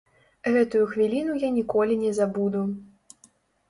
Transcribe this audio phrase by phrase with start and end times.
[0.55, 2.67] Гэтую хвіліну я ніколі не забуду.